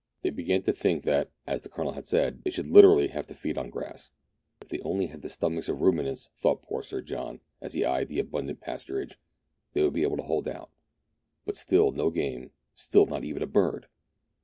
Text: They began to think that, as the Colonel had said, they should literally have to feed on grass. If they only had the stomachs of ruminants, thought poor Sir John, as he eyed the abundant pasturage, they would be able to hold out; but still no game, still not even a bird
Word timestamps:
They 0.23 0.31
began 0.31 0.63
to 0.63 0.73
think 0.73 1.03
that, 1.03 1.29
as 1.45 1.61
the 1.61 1.69
Colonel 1.69 1.91
had 1.91 2.07
said, 2.07 2.43
they 2.43 2.49
should 2.49 2.65
literally 2.65 3.09
have 3.09 3.27
to 3.27 3.35
feed 3.35 3.55
on 3.55 3.69
grass. 3.69 4.09
If 4.59 4.69
they 4.69 4.79
only 4.79 5.05
had 5.05 5.21
the 5.21 5.29
stomachs 5.29 5.69
of 5.69 5.81
ruminants, 5.81 6.29
thought 6.35 6.63
poor 6.63 6.81
Sir 6.81 7.01
John, 7.03 7.39
as 7.61 7.73
he 7.75 7.85
eyed 7.85 8.07
the 8.07 8.17
abundant 8.17 8.61
pasturage, 8.61 9.13
they 9.73 9.83
would 9.83 9.93
be 9.93 10.01
able 10.01 10.17
to 10.17 10.23
hold 10.23 10.47
out; 10.47 10.71
but 11.45 11.55
still 11.55 11.91
no 11.91 12.09
game, 12.09 12.49
still 12.73 13.05
not 13.05 13.23
even 13.23 13.43
a 13.43 13.45
bird 13.45 13.85